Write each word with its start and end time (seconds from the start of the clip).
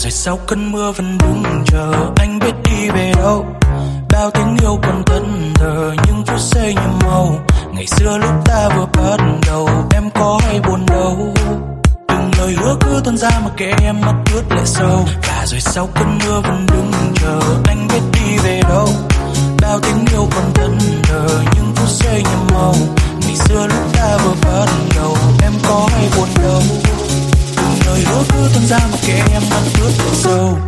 rồi 0.00 0.10
sau 0.10 0.38
cơn 0.46 0.72
mưa 0.72 0.92
vẫn 0.92 1.18
đứng 1.18 1.42
chờ. 1.66 1.92
Anh 2.16 2.38
biết 2.38 2.52
đi 2.64 2.90
về 2.90 3.12
đâu. 3.16 3.46
Bao 4.12 4.30
tiếng 4.30 4.56
yêu 4.62 4.78
còn 4.82 5.02
thân 5.06 5.52
thờ, 5.54 5.94
nhưng 6.06 6.24
phút 6.26 6.40
giây 6.40 6.74
như 6.74 7.06
màu. 7.06 7.38
Ngày 7.72 7.86
xưa 7.86 8.18
lúc 8.18 8.30
ta 8.44 8.68
vừa 8.76 8.86
bắt 8.86 9.20
đầu, 9.46 9.68
em 9.94 10.10
có 10.14 10.40
hay 10.42 10.60
buồn 10.60 10.86
đâu. 10.86 11.34
Từng 12.08 12.30
lời 12.38 12.56
hứa 12.58 12.76
cứ 12.80 13.00
tuôn 13.04 13.16
ra 13.16 13.30
mà 13.44 13.50
kệ 13.56 13.72
em 13.82 14.00
mắt 14.00 14.14
ướt 14.34 14.42
lệ 14.50 14.62
sâu. 14.64 15.04
Và 15.28 15.46
rồi 15.46 15.60
sau 15.60 15.88
cơn 15.94 16.18
mưa 16.18 16.40
vẫn 16.40 16.66
đứng 16.66 16.92
chờ. 17.14 17.40
Anh 17.64 17.88
biết 17.88 18.02
đi 18.12 18.38
về 18.44 18.60
đâu. 18.68 18.88
Bao 19.62 19.80
tiếng 19.80 20.04
yêu 20.12 20.28
còn 20.34 20.52
thân 20.54 20.78
thờ, 21.02 21.26
nhưng 21.54 21.72
phút 21.74 21.88
giây 21.88 22.22
như 22.22 22.54
màu. 22.54 22.74
Ngày 23.20 23.36
xưa 23.36 23.66
lúc 23.66 23.92
ta 23.92 24.16
vừa 24.24 24.34
bắt 24.42 24.68
đầu, 24.96 25.16
em 25.42 25.52
có 25.68 25.88
hay 25.92 26.08
buồn 26.16 26.28
đâu 26.42 26.62
tuôn 28.54 28.66
ra 28.66 28.78
một 28.90 28.98
kệ 29.06 29.12
em 29.12 29.42
mắt 29.50 29.62
ướt 29.80 29.90
sâu. 30.12 30.58